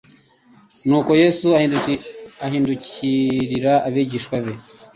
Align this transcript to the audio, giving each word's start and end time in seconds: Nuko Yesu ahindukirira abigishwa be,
Nuko 0.87 1.11
Yesu 1.21 1.47
ahindukirira 2.47 3.73
abigishwa 3.87 4.35
be, 4.43 4.53